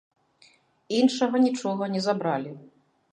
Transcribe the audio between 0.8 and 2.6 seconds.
Іншага нічога не забралі.